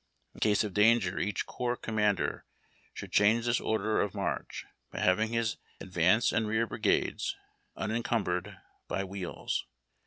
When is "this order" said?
3.45-4.01